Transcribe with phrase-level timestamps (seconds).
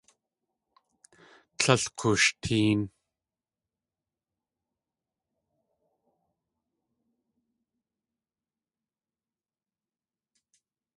[1.57, 2.81] Tlél k̲ooshtéen.